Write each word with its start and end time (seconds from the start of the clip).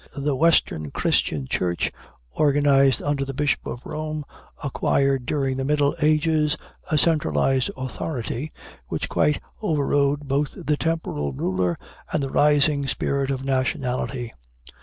The 0.17 0.35
Western 0.35 0.89
Christian 0.89 1.45
Church, 1.47 1.91
organized 2.31 3.03
under 3.03 3.23
the 3.23 3.35
Bishop 3.35 3.67
of 3.67 3.85
Rome, 3.85 4.25
acquired, 4.63 5.27
during 5.27 5.57
the 5.57 5.63
middle 5.63 5.93
ages, 6.01 6.57
a 6.89 6.97
centralized 6.97 7.69
authority 7.77 8.51
which 8.87 9.07
quite 9.07 9.39
overrode 9.61 10.27
both 10.27 10.55
the 10.65 10.75
temporal 10.75 11.33
ruler 11.33 11.77
and 12.11 12.23
the 12.23 12.31
rising 12.31 12.87
spirit 12.87 13.29
of 13.29 13.45
nationality. 13.45 14.33